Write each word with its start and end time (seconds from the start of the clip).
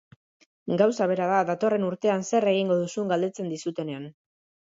Gauza 0.81 1.07
bera 1.11 1.25
da 1.31 1.41
datorren 1.49 1.85
urtean 1.89 2.25
zer 2.29 2.49
egingo 2.53 2.77
duzun 2.79 3.13
galdetzen 3.13 3.53
dizutenean. 3.57 4.09